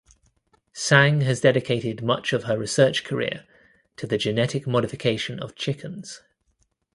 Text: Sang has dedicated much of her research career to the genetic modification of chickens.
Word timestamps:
Sang 0.73 1.21
has 1.21 1.41
dedicated 1.41 2.01
much 2.01 2.33
of 2.33 2.45
her 2.45 2.57
research 2.57 3.03
career 3.03 3.45
to 3.97 4.07
the 4.07 4.17
genetic 4.17 4.65
modification 4.65 5.39
of 5.39 5.53
chickens. 5.53 6.23